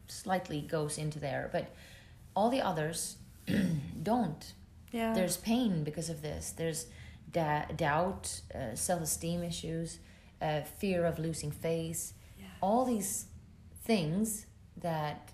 slightly 0.09 0.61
goes 0.61 0.99
into 0.99 1.19
there, 1.19 1.49
but 1.53 1.73
all 2.35 2.51
the 2.51 2.61
others 2.61 3.17
don't. 4.03 4.53
Yeah. 4.93 5.15
There's 5.15 5.37
pain 5.37 5.85
because 5.85 6.11
of 6.11 6.23
this. 6.23 6.51
There's 6.51 6.87
da- 7.31 7.67
doubt, 7.77 8.41
uh, 8.55 8.75
self 8.75 9.03
esteem 9.03 9.43
issues, 9.45 9.99
uh, 10.43 10.63
fear 10.63 11.05
of 11.05 11.19
losing 11.19 11.51
face. 11.51 12.15
Yeah. 12.39 12.47
All 12.61 12.85
these 12.85 13.27
things 13.85 14.47
that 14.77 15.31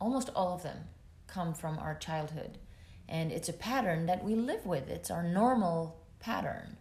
almost 0.00 0.30
all 0.34 0.54
of 0.54 0.62
them 0.62 0.78
come 1.26 1.54
from 1.54 1.78
our 1.78 1.94
childhood. 1.94 2.58
And 3.08 3.30
it's 3.30 3.48
a 3.48 3.52
pattern 3.52 4.06
that 4.06 4.24
we 4.24 4.34
live 4.34 4.64
with, 4.66 4.88
it's 4.88 5.10
our 5.10 5.22
normal 5.22 6.00
pattern. 6.18 6.76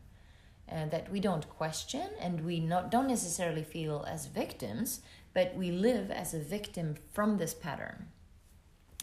Uh, 0.71 0.85
that 0.85 1.11
we 1.11 1.19
don't 1.19 1.49
question 1.49 2.07
and 2.21 2.45
we 2.45 2.57
not, 2.61 2.89
don't 2.89 3.07
necessarily 3.07 3.61
feel 3.61 4.05
as 4.07 4.27
victims, 4.27 5.01
but 5.33 5.53
we 5.53 5.69
live 5.69 6.09
as 6.09 6.33
a 6.33 6.39
victim 6.39 6.95
from 7.11 7.37
this 7.37 7.53
pattern. 7.53 8.07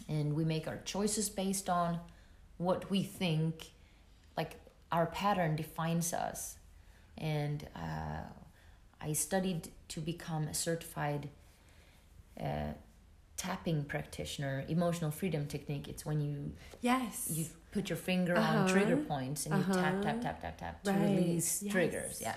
And 0.07 0.33
we 0.33 0.43
make 0.45 0.67
our 0.67 0.77
choices 0.83 1.29
based 1.29 1.69
on 1.69 1.99
what 2.57 2.89
we 2.89 3.03
think, 3.03 3.67
like 4.35 4.55
our 4.91 5.05
pattern 5.05 5.55
defines 5.55 6.11
us. 6.11 6.57
And 7.19 7.67
uh, 7.75 8.23
I 8.99 9.13
studied 9.13 9.69
to 9.89 10.01
become 10.01 10.47
a 10.47 10.55
certified 10.55 11.29
uh, 12.41 12.73
tapping 13.37 13.83
practitioner, 13.83 14.65
emotional 14.67 15.11
freedom 15.11 15.45
technique. 15.45 15.87
It's 15.87 16.03
when 16.03 16.19
you 16.19 16.53
Yes. 16.81 17.27
you 17.31 17.45
put 17.71 17.89
your 17.89 17.97
finger 17.97 18.35
Uh-huh. 18.37 18.57
on 18.59 18.65
trigger 18.67 18.97
points 18.97 19.45
and 19.45 19.55
you 19.57 19.63
tap 19.63 19.93
Uh-huh. 19.95 20.03
tap 20.03 20.21
tap 20.21 20.41
tap 20.41 20.57
tap 20.57 20.83
to 20.83 20.91
Right. 20.91 21.01
release 21.01 21.61
Yes. 21.63 21.71
triggers 21.71 22.21
yeah 22.21 22.35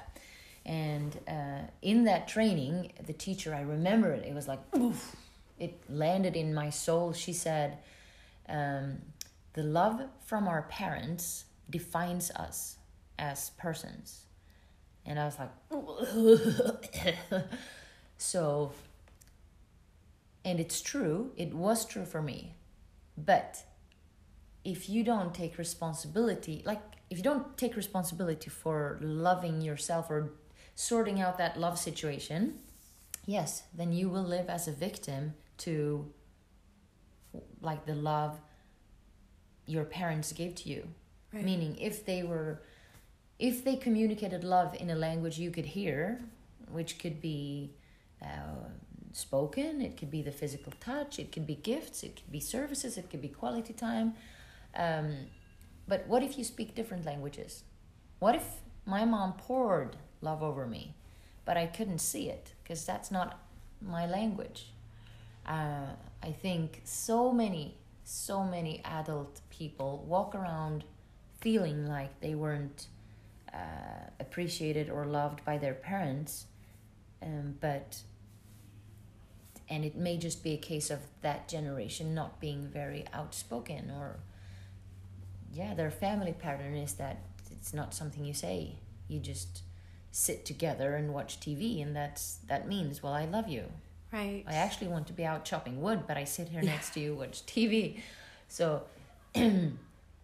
and 0.64 1.18
uh, 1.26 1.62
in 1.80 2.04
that 2.04 2.28
training 2.28 2.92
the 3.06 3.12
teacher 3.12 3.54
i 3.54 3.60
remember 3.62 4.12
it 4.12 4.24
it 4.24 4.34
was 4.34 4.46
like 4.46 4.60
oof 4.76 5.16
it 5.58 5.74
landed 5.88 6.36
in 6.36 6.52
my 6.54 6.70
soul 6.70 7.12
she 7.12 7.32
said 7.32 7.78
um, 8.48 8.98
the 9.54 9.62
love 9.62 10.00
from 10.24 10.46
our 10.48 10.62
parents 10.62 11.44
defines 11.70 12.30
us 12.32 12.76
as 13.18 13.50
persons 13.50 14.26
and 15.06 15.18
i 15.18 15.24
was 15.24 15.36
like 15.38 15.52
so 18.18 18.72
and 20.44 20.60
it's 20.60 20.80
true 20.80 21.32
it 21.36 21.52
was 21.54 21.84
true 21.86 22.04
for 22.04 22.22
me 22.22 22.54
but 23.16 23.62
if 24.64 24.88
you 24.88 25.02
don't 25.04 25.35
take 25.35 25.59
responsibility 25.59 26.62
like 26.64 26.81
if 27.11 27.19
you 27.19 27.23
don't 27.25 27.57
take 27.57 27.76
responsibility 27.76 28.49
for 28.50 28.99
loving 29.02 29.61
yourself 29.61 30.09
or 30.11 30.33
sorting 30.75 31.21
out 31.21 31.37
that 31.38 31.59
love 31.59 31.78
situation 31.78 32.59
yes 33.26 33.64
then 33.75 33.92
you 33.92 34.09
will 34.09 34.23
live 34.23 34.49
as 34.49 34.69
a 34.69 34.73
victim 34.73 35.35
to 35.59 36.11
like 37.61 37.87
the 37.87 37.95
love 37.95 38.38
your 39.66 39.85
parents 39.85 40.33
gave 40.33 40.54
to 40.54 40.69
you 40.69 40.88
Right. 41.33 41.45
meaning 41.45 41.78
if 41.81 42.04
they 42.04 42.23
were 42.23 42.61
if 43.38 43.64
they 43.64 43.76
communicated 43.76 44.45
love 44.45 44.75
in 44.78 44.90
a 44.90 44.95
language 44.95 45.38
you 45.38 45.50
could 45.50 45.64
hear 45.64 46.21
which 46.71 46.99
could 46.99 47.23
be 47.23 47.73
uh, 48.23 48.69
spoken 49.12 49.81
it 49.81 49.97
could 49.97 50.11
be 50.11 50.21
the 50.21 50.31
physical 50.31 50.73
touch 50.78 51.19
it 51.19 51.33
could 51.33 51.47
be 51.47 51.54
gifts 51.54 52.02
it 52.02 52.16
could 52.16 52.31
be 52.31 52.38
services 52.40 52.99
it 52.99 53.09
could 53.11 53.23
be 53.23 53.28
quality 53.28 53.73
time 53.73 54.12
um, 54.76 55.16
but 55.86 56.06
what 56.06 56.22
if 56.22 56.38
you 56.38 56.44
speak 56.44 56.74
different 56.74 57.04
languages? 57.04 57.64
What 58.18 58.34
if 58.34 58.44
my 58.86 59.04
mom 59.04 59.34
poured 59.34 59.96
love 60.20 60.42
over 60.42 60.66
me 60.66 60.94
but 61.44 61.56
i 61.56 61.66
couldn't 61.66 61.98
see 61.98 62.28
it? 62.28 62.52
Because 62.62 62.84
that's 62.84 63.10
not 63.10 63.38
my 63.80 64.06
language. 64.06 64.72
Uh, 65.46 65.86
I 66.22 66.30
think 66.30 66.82
so 66.84 67.32
many, 67.32 67.76
so 68.04 68.44
many 68.44 68.80
adult 68.84 69.40
people 69.50 70.04
walk 70.06 70.34
around 70.34 70.84
feeling 71.40 71.86
like 71.86 72.20
they 72.20 72.34
weren't 72.34 72.86
uh, 73.52 74.10
appreciated 74.20 74.88
or 74.88 75.04
loved 75.04 75.44
by 75.44 75.58
their 75.58 75.74
parents, 75.74 76.46
um, 77.20 77.56
but 77.60 78.02
and 79.68 79.84
it 79.84 79.96
may 79.96 80.16
just 80.16 80.44
be 80.44 80.52
a 80.52 80.58
case 80.58 80.90
of 80.90 81.00
that 81.22 81.48
generation 81.48 82.14
not 82.14 82.40
being 82.40 82.68
very 82.68 83.04
outspoken 83.12 83.90
or 83.90 84.20
yeah 85.52 85.75
their 85.75 85.90
family 85.90 86.32
pattern 86.32 86.76
is 86.76 86.94
that 86.94 87.18
it's 87.50 87.73
not 87.75 87.94
something 87.94 88.25
you 88.25 88.35
say 88.35 88.75
you 89.09 89.21
just 89.21 89.62
sit 90.11 90.44
together 90.44 90.94
and 90.94 91.12
watch 91.14 91.38
tv 91.40 91.82
and 91.82 91.94
that's 91.97 92.38
that 92.49 92.66
means 92.68 93.02
well 93.02 93.12
i 93.12 93.25
love 93.25 93.49
you 93.49 93.64
Right. 94.12 94.44
i 94.47 94.54
actually 94.54 94.88
want 94.88 95.06
to 95.06 95.12
be 95.14 95.25
out 95.25 95.44
chopping 95.44 95.80
wood 95.80 96.04
but 96.06 96.16
i 96.16 96.25
sit 96.25 96.49
here 96.49 96.62
next 96.62 96.92
to 96.94 97.00
you 97.00 97.14
watch 97.14 97.44
tv 97.47 98.00
so 98.49 98.82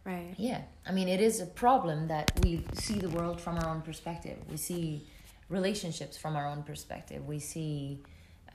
Right. 0.04 0.34
yeah, 0.38 0.62
I 0.86 0.92
mean, 0.92 1.06
it 1.08 1.20
is 1.20 1.40
a 1.42 1.46
problem 1.46 2.08
that 2.08 2.32
we 2.42 2.64
see 2.72 2.98
the 2.98 3.10
world 3.10 3.38
from 3.42 3.58
our 3.58 3.68
own 3.68 3.82
perspective. 3.82 4.38
We 4.50 4.56
see 4.56 5.06
relationships 5.50 6.16
from 6.16 6.34
our 6.34 6.46
own 6.46 6.62
perspective. 6.62 7.26
We 7.26 7.40
see 7.40 8.00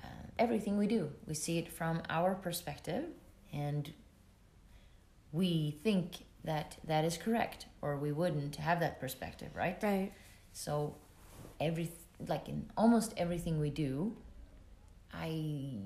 uh, 0.01 0.07
everything 0.39 0.79
we 0.79 0.87
do. 0.87 1.11
We 1.27 1.35
see 1.35 1.59
it 1.59 1.71
from 1.71 2.01
our 2.09 2.33
perspective, 2.33 3.05
and 3.51 3.91
we 5.31 5.77
think 5.83 6.23
that 6.43 6.77
that 6.85 7.05
is 7.05 7.17
correct, 7.17 7.65
or 7.81 7.97
we 7.97 8.11
wouldn't 8.11 8.57
have 8.57 8.79
that 8.79 8.99
perspective, 8.99 9.49
right? 9.55 9.77
Right. 9.81 10.11
So, 10.51 10.95
every 11.59 11.91
like 12.27 12.47
in 12.47 12.69
almost 12.77 13.13
everything 13.17 13.59
we 13.59 13.69
do, 13.69 14.15
I 15.13 15.79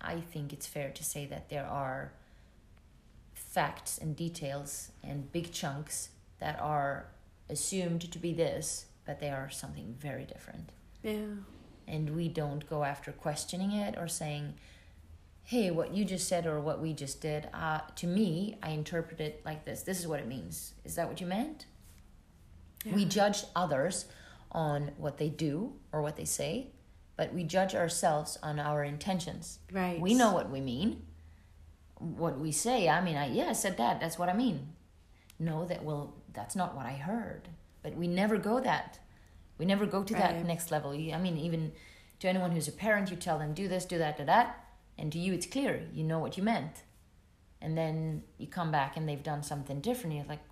I 0.00 0.20
think 0.20 0.52
it's 0.52 0.66
fair 0.66 0.90
to 0.90 1.04
say 1.04 1.26
that 1.26 1.48
there 1.48 1.66
are 1.66 2.12
facts 3.34 3.98
and 3.98 4.16
details 4.16 4.90
and 5.02 5.30
big 5.30 5.52
chunks 5.52 6.10
that 6.40 6.60
are 6.60 7.06
assumed 7.48 8.10
to 8.12 8.18
be 8.18 8.32
this, 8.32 8.86
but 9.06 9.20
they 9.20 9.30
are 9.30 9.48
something 9.48 9.94
very 9.98 10.24
different. 10.24 10.70
Yeah. 11.02 11.36
And 11.86 12.16
we 12.16 12.28
don't 12.28 12.68
go 12.68 12.82
after 12.82 13.12
questioning 13.12 13.72
it 13.72 13.96
or 13.96 14.08
saying, 14.08 14.54
hey, 15.44 15.70
what 15.70 15.94
you 15.94 16.04
just 16.04 16.26
said 16.26 16.46
or 16.46 16.58
what 16.58 16.80
we 16.80 16.94
just 16.94 17.20
did, 17.20 17.48
uh, 17.52 17.80
to 17.96 18.06
me, 18.06 18.56
I 18.62 18.70
interpret 18.70 19.20
it 19.20 19.42
like 19.44 19.64
this. 19.64 19.82
This 19.82 20.00
is 20.00 20.08
what 20.08 20.18
it 20.18 20.26
means. 20.26 20.72
Is 20.84 20.94
that 20.96 21.06
what 21.06 21.20
you 21.20 21.26
meant? 21.26 21.66
We 22.90 23.04
judge 23.04 23.44
others 23.54 24.06
on 24.52 24.92
what 24.96 25.18
they 25.18 25.28
do 25.28 25.74
or 25.92 26.02
what 26.02 26.16
they 26.16 26.24
say, 26.24 26.68
but 27.16 27.32
we 27.32 27.44
judge 27.44 27.74
ourselves 27.74 28.38
on 28.42 28.58
our 28.58 28.84
intentions. 28.84 29.58
Right. 29.72 30.00
We 30.00 30.14
know 30.14 30.32
what 30.32 30.50
we 30.50 30.60
mean. 30.60 31.02
What 31.98 32.38
we 32.38 32.50
say, 32.52 32.88
I 32.88 33.02
mean, 33.02 33.16
I, 33.16 33.28
yeah, 33.28 33.50
I 33.50 33.52
said 33.52 33.76
that. 33.78 34.00
That's 34.00 34.18
what 34.18 34.28
I 34.28 34.34
mean. 34.34 34.68
No, 35.38 35.64
that 35.66 35.84
well, 35.84 36.14
that's 36.32 36.56
not 36.56 36.74
what 36.74 36.86
I 36.86 36.92
heard. 36.92 37.48
But 37.82 37.96
we 37.96 38.06
never 38.06 38.36
go 38.36 38.60
that. 38.60 38.98
We 39.58 39.64
never 39.64 39.86
go 39.86 40.02
to 40.02 40.14
that 40.14 40.44
next 40.44 40.70
level. 40.70 40.90
I 40.92 41.18
mean, 41.18 41.38
even 41.38 41.72
to 42.20 42.28
anyone 42.28 42.50
who's 42.50 42.68
a 42.68 42.72
parent, 42.72 43.10
you 43.10 43.16
tell 43.16 43.38
them 43.38 43.54
do 43.54 43.68
this, 43.68 43.84
do 43.84 43.98
that, 43.98 44.18
do 44.18 44.24
that, 44.24 44.63
and 44.98 45.10
to 45.12 45.18
you 45.18 45.32
it's 45.32 45.46
clear. 45.46 45.82
You 45.92 46.04
know 46.04 46.18
what 46.18 46.36
you 46.36 46.42
meant. 46.42 46.82
And 47.60 47.76
then 47.78 48.22
you 48.38 48.46
come 48.46 48.70
back 48.70 48.96
and 48.96 49.08
they've 49.08 49.22
done 49.22 49.42
something 49.42 49.80
different. 49.80 50.16
You're 50.16 50.26
like, 50.26 50.42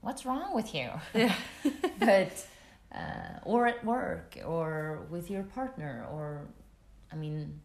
what's 0.00 0.26
wrong 0.26 0.54
with 0.54 0.74
you? 0.74 0.90
Yeah. 1.14 1.34
but 1.98 2.46
uh, 2.94 3.38
or 3.44 3.66
at 3.66 3.84
work 3.84 4.36
or 4.44 5.06
with 5.10 5.30
your 5.30 5.42
partner 5.42 6.06
or 6.12 6.46
i 7.10 7.16
mean 7.16 7.60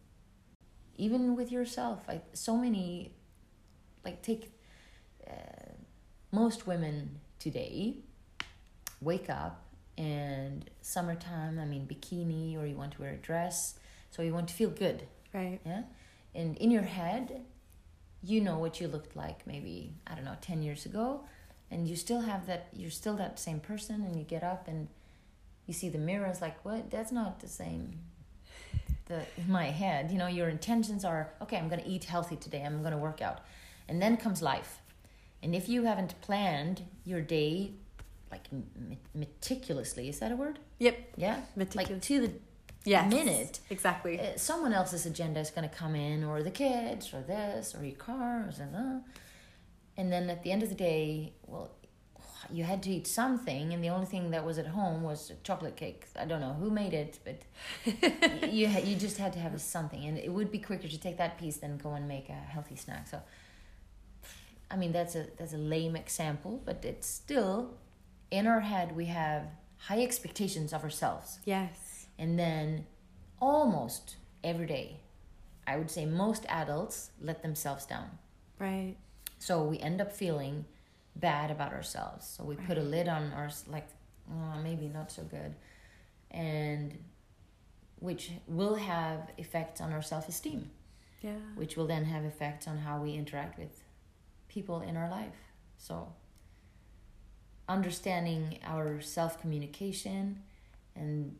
even 0.96 1.36
with 1.36 1.52
yourself 1.52 2.00
I, 2.08 2.22
so 2.32 2.56
many 2.56 3.12
like 4.04 4.22
take 4.22 4.50
uh, 5.28 5.72
most 6.32 6.66
women 6.66 7.20
today 7.38 7.96
wake 9.00 9.28
up 9.28 9.64
and 9.98 10.68
summertime 10.80 11.58
i 11.58 11.64
mean 11.64 11.86
bikini 11.86 12.56
or 12.56 12.64
you 12.66 12.76
want 12.76 12.92
to 12.92 13.02
wear 13.02 13.12
a 13.12 13.16
dress 13.16 13.78
so 14.10 14.22
you 14.22 14.32
want 14.32 14.48
to 14.48 14.54
feel 14.54 14.70
good 14.70 15.06
Right. 15.34 15.60
yeah 15.66 15.82
and 16.38 16.56
in 16.56 16.70
your 16.70 16.82
head 16.82 17.42
you 18.22 18.40
know 18.40 18.58
what 18.58 18.80
you 18.80 18.88
looked 18.88 19.14
like 19.16 19.46
maybe 19.46 19.94
i 20.06 20.14
don't 20.14 20.24
know 20.24 20.36
10 20.40 20.62
years 20.62 20.86
ago 20.86 21.20
and 21.70 21.86
you 21.88 21.96
still 21.96 22.22
have 22.22 22.46
that 22.46 22.68
you're 22.72 22.90
still 22.90 23.16
that 23.16 23.38
same 23.38 23.60
person 23.60 24.02
and 24.02 24.16
you 24.16 24.24
get 24.24 24.42
up 24.42 24.68
and 24.68 24.88
you 25.66 25.74
see 25.74 25.88
the 25.88 25.98
mirror 25.98 26.26
it's 26.26 26.40
like 26.40 26.64
what? 26.64 26.90
That's 26.90 27.12
not 27.12 27.40
the 27.40 27.48
same 27.48 27.98
the 29.06 29.22
my 29.46 29.66
head. 29.66 30.10
You 30.10 30.18
know 30.18 30.26
your 30.26 30.48
intentions 30.48 31.04
are 31.04 31.32
okay 31.42 31.56
i'm 31.58 31.68
going 31.68 31.82
to 31.82 31.88
eat 31.88 32.04
healthy 32.04 32.36
today 32.36 32.62
i'm 32.64 32.80
going 32.80 32.92
to 32.92 32.98
work 32.98 33.20
out. 33.20 33.40
And 33.88 34.02
then 34.02 34.16
comes 34.16 34.42
life. 34.42 34.80
And 35.42 35.54
if 35.54 35.68
you 35.68 35.84
haven't 35.84 36.20
planned 36.20 36.82
your 37.04 37.20
day 37.20 37.72
like 38.30 38.44
m- 38.52 38.98
meticulously 39.14 40.08
is 40.08 40.18
that 40.20 40.32
a 40.32 40.36
word? 40.36 40.58
Yep. 40.78 40.98
yeah? 41.16 41.40
Meticulous. 41.56 41.90
like 41.90 42.02
to 42.02 42.20
the 42.20 42.32
Yes. 42.88 43.10
minute 43.12 43.60
Exactly. 43.70 44.18
uh, 44.20 44.36
someone 44.36 44.72
else's 44.72 45.06
agenda 45.06 45.40
is 45.40 45.50
going 45.50 45.68
to 45.68 45.74
come 45.74 45.94
in, 45.94 46.24
or 46.24 46.42
the 46.42 46.50
kids, 46.50 47.12
or 47.12 47.20
this, 47.22 47.74
or 47.74 47.84
your 47.84 47.96
car, 47.96 48.46
or 48.46 48.52
something. 48.52 49.02
And 49.96 50.12
then 50.12 50.30
at 50.30 50.42
the 50.42 50.52
end 50.52 50.62
of 50.62 50.68
the 50.68 50.74
day, 50.74 51.32
well, 51.46 51.72
you 52.50 52.64
had 52.64 52.82
to 52.84 52.90
eat 52.90 53.06
something, 53.06 53.72
and 53.74 53.82
the 53.82 53.88
only 53.90 54.06
thing 54.06 54.30
that 54.30 54.44
was 54.44 54.58
at 54.58 54.68
home 54.68 55.02
was 55.02 55.30
a 55.30 55.34
chocolate 55.42 55.76
cake. 55.76 56.06
I 56.18 56.24
don't 56.24 56.40
know 56.40 56.54
who 56.54 56.70
made 56.70 56.94
it, 56.94 57.18
but 57.24 57.42
you 58.50 58.68
you 58.68 58.96
just 58.96 59.18
had 59.18 59.32
to 59.34 59.38
have 59.38 59.60
something, 59.60 60.04
and 60.04 60.16
it 60.16 60.32
would 60.32 60.50
be 60.50 60.58
quicker 60.58 60.88
to 60.88 60.98
take 60.98 61.18
that 61.18 61.38
piece 61.38 61.58
than 61.58 61.76
go 61.76 61.92
and 61.94 62.06
make 62.08 62.28
a 62.28 62.40
healthy 62.54 62.76
snack. 62.76 63.06
So, 63.08 63.20
I 64.70 64.76
mean, 64.76 64.92
that's 64.92 65.14
a 65.14 65.26
that's 65.36 65.52
a 65.52 65.58
lame 65.58 65.96
example, 65.96 66.62
but 66.64 66.84
it's 66.84 67.06
still 67.06 67.74
in 68.30 68.46
our 68.46 68.60
head 68.60 68.94
we 68.96 69.06
have 69.06 69.44
high 69.78 70.02
expectations 70.02 70.72
of 70.72 70.82
ourselves 70.82 71.38
yes. 71.44 71.70
And 72.18 72.38
then 72.38 72.86
almost 73.40 74.16
every 74.42 74.66
day 74.66 75.00
i 75.66 75.76
would 75.76 75.90
say 75.90 76.04
most 76.04 76.44
adults 76.48 77.10
let 77.20 77.42
themselves 77.42 77.86
down. 77.86 78.10
Right. 78.58 78.96
so 79.38 79.62
we 79.62 79.78
end 79.78 80.00
up 80.00 80.12
feeling 80.12 80.64
bad 81.18 81.50
about 81.50 81.72
ourselves. 81.72 82.26
So 82.26 82.44
we 82.44 82.54
put 82.56 82.78
a 82.78 82.82
lid 82.82 83.08
on 83.08 83.32
our 83.32 83.50
like 83.68 83.88
oh, 84.30 84.60
maybe 84.62 84.88
not 84.88 85.10
so 85.10 85.22
good. 85.22 85.54
And 86.30 86.96
which 87.98 88.30
will 88.46 88.76
have 88.76 89.30
effects 89.38 89.80
on 89.80 89.92
our 89.92 90.02
self-esteem. 90.02 90.70
Yeah. 91.20 91.32
which 91.56 91.76
will 91.76 91.88
then 91.88 92.04
have 92.04 92.24
effects 92.24 92.68
on 92.68 92.78
how 92.78 93.02
we 93.02 93.14
interact 93.14 93.58
with 93.58 93.82
people 94.48 94.80
in 94.82 94.96
our 94.96 95.10
life. 95.10 95.34
So 95.76 96.12
understanding 97.68 98.60
our 98.64 99.00
self-communication 99.00 100.42
and 100.94 101.34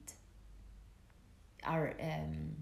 our 1.68 1.94
um, 2.00 2.56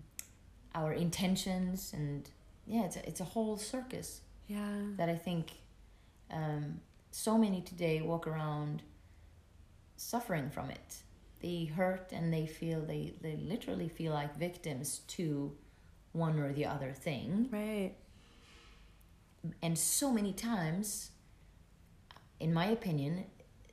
our 0.74 0.92
intentions 0.92 1.92
and 1.94 2.28
yeah 2.66 2.84
it's 2.84 2.96
a, 2.96 3.08
it's 3.08 3.20
a 3.20 3.24
whole 3.34 3.56
circus 3.56 4.20
Yeah. 4.48 4.80
that 4.98 5.08
I 5.08 5.16
think 5.16 5.44
um, 6.30 6.80
so 7.10 7.38
many 7.38 7.60
today 7.62 8.00
walk 8.02 8.26
around 8.26 8.82
suffering 9.96 10.50
from 10.50 10.70
it. 10.70 11.02
They 11.40 11.64
hurt 11.64 12.12
and 12.12 12.32
they 12.32 12.46
feel 12.46 12.80
they, 12.80 13.14
they 13.22 13.36
literally 13.36 13.88
feel 13.88 14.12
like 14.12 14.36
victims 14.38 15.00
to 15.16 15.52
one 16.12 16.38
or 16.38 16.52
the 16.52 16.66
other 16.66 16.92
thing. 16.92 17.48
Right. 17.50 17.92
And 19.62 19.78
so 19.78 20.10
many 20.12 20.32
times, 20.32 21.10
in 22.40 22.52
my 22.52 22.66
opinion, 22.66 23.24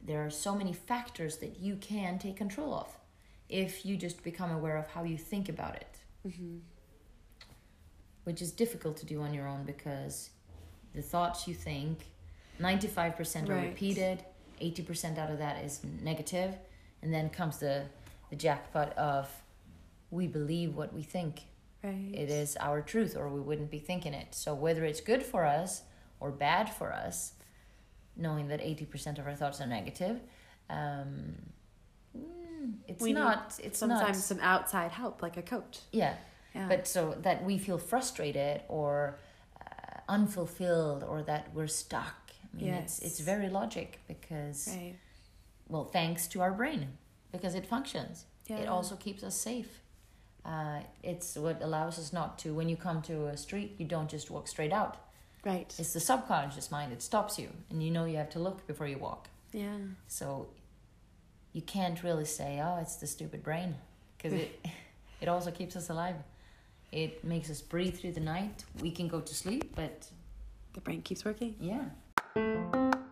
there 0.05 0.25
are 0.25 0.29
so 0.29 0.55
many 0.55 0.73
factors 0.73 1.37
that 1.37 1.59
you 1.59 1.75
can 1.77 2.19
take 2.19 2.37
control 2.37 2.73
of 2.73 2.87
if 3.49 3.85
you 3.85 3.97
just 3.97 4.23
become 4.23 4.51
aware 4.51 4.77
of 4.77 4.87
how 4.87 5.03
you 5.03 5.17
think 5.17 5.49
about 5.49 5.75
it. 5.75 5.87
Mm-hmm. 6.27 6.57
which 8.23 8.41
is 8.41 8.51
difficult 8.53 8.95
to 8.95 9.05
do 9.05 9.21
on 9.21 9.33
your 9.33 9.45
own 9.45 9.63
because 9.65 10.29
the 10.95 11.01
thoughts 11.01 11.45
you 11.49 11.53
think 11.53 11.99
95% 12.61 13.49
are 13.49 13.55
Right. 13.55 13.67
repeated 13.69 14.23
80% 14.61 15.17
out 15.17 15.29
of 15.29 15.39
that 15.39 15.65
is 15.65 15.81
negative 16.01 16.55
and 17.01 17.13
then 17.13 17.29
comes 17.29 17.57
the 17.57 17.85
the 18.29 18.37
jackpot 18.37 18.97
of 18.97 19.29
we 20.11 20.27
believe 20.27 20.75
what 20.77 20.93
we 20.93 21.03
think 21.03 21.41
Right. 21.83 22.11
it 22.13 22.29
is 22.29 22.55
our 22.61 22.81
truth 22.81 23.17
or 23.17 23.27
we 23.27 23.41
wouldn't 23.41 23.69
be 23.69 23.79
thinking 23.79 24.13
it 24.13 24.33
so 24.33 24.53
whether 24.55 24.85
it's 24.85 25.01
good 25.01 25.21
for 25.23 25.43
us 25.45 25.81
or 26.21 26.31
bad 26.31 26.69
for 26.73 26.93
us 26.93 27.33
knowing 28.15 28.47
that 28.47 28.61
80% 28.61 29.19
of 29.19 29.27
our 29.27 29.35
thoughts 29.35 29.59
are 29.59 29.67
negative 29.67 30.21
um, 30.69 31.35
it's 32.87 33.01
We 33.01 33.13
not 33.13 33.59
it's 33.63 33.79
Sometimes 33.79 34.17
not 34.17 34.25
some 34.31 34.39
outside 34.41 34.91
help, 34.91 35.21
like 35.21 35.37
a 35.37 35.41
coach. 35.41 35.79
yeah 35.91 36.15
Yeah. 36.55 36.67
but 36.67 36.87
so 36.87 37.15
that 37.21 37.43
we 37.43 37.57
feel 37.57 37.77
frustrated 37.77 38.61
or 38.67 39.17
uh, 39.61 39.99
unfulfilled 40.09 41.03
or 41.03 41.23
that 41.23 41.43
we're 41.55 41.67
stuck 41.83 42.15
i 42.53 42.57
mean 42.57 42.73
it's 42.73 42.95
Yes. 43.01 43.07
it's 43.11 43.19
very 43.19 43.49
logic 43.49 43.99
because 44.07 44.67
right. 44.69 44.95
well 45.67 45.85
thanks 45.85 46.27
to 46.27 46.41
our 46.41 46.51
brain 46.51 46.81
because 47.31 47.53
it 47.55 47.65
functions 47.65 48.25
Yeah. 48.47 48.57
it 48.61 48.67
also 48.67 48.95
keeps 48.95 49.23
us 49.23 49.35
safe 49.35 49.71
Uh, 50.45 50.79
it's 51.11 51.29
what 51.37 51.61
allows 51.61 51.97
us 51.97 52.11
not 52.11 52.31
to. 52.41 52.47
When 52.59 52.67
you 52.71 52.77
come 52.87 53.01
to 53.03 53.15
a 53.33 53.37
street, 53.37 53.69
you 53.79 53.85
don't 53.95 54.11
just 54.11 54.29
walk 54.29 54.47
straight 54.47 54.73
out. 54.81 54.93
Right. 55.45 55.73
It's 55.79 55.93
the 55.93 55.99
subconscious 56.11 56.69
mind 56.69 56.91
that 56.91 57.01
stops 57.01 57.39
you, 57.41 57.49
and 57.69 57.81
you 57.81 57.91
know 57.95 58.05
you 58.11 58.17
have 58.17 58.29
to 58.31 58.39
look 58.39 58.57
before 58.67 58.87
you 58.93 58.99
walk. 58.99 59.23
Yeah. 59.53 59.77
So 60.07 60.25
you 61.53 61.61
can't 61.61 62.01
really 62.03 62.25
say, 62.25 62.59
"Oh, 62.63 62.77
it's 62.81 62.95
the 62.97 63.07
stupid 63.07 63.43
brain," 63.43 63.75
because 64.17 64.33
it 64.33 64.65
it 65.21 65.27
also 65.27 65.51
keeps 65.51 65.75
us 65.75 65.89
alive. 65.89 66.15
It 66.91 67.23
makes 67.23 67.49
us 67.49 67.61
breathe 67.61 67.95
through 67.97 68.11
the 68.13 68.19
night. 68.19 68.63
We 68.81 68.91
can 68.91 69.07
go 69.07 69.19
to 69.21 69.33
sleep, 69.33 69.75
but 69.75 70.07
The 70.73 70.81
brain 70.81 71.01
keeps 71.01 71.23
working. 71.25 71.55
yeah. 71.59 71.85